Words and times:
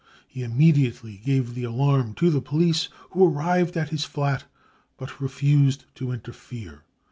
He 0.27 0.41
immediately 0.41 1.21
gave 1.23 1.53
the 1.53 1.63
alarm 1.63 2.15
to 2.15 2.31
tne 2.31 2.41
police, 2.43 2.89
who 3.11 3.23
arrived 3.23 3.77
at 3.77 3.89
his 3.89 4.03
flat 4.03 4.45
but 4.97 5.21
refused 5.21 5.85
to 5.93 6.11
interfere. 6.11 6.81